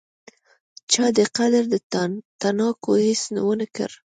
[0.91, 1.75] چا دې قدر د
[2.41, 3.89] تڼاکو هیڅ ونکړ